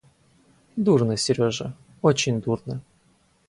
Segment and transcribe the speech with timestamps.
[0.77, 2.81] Дурно, Сережа, очень дурно.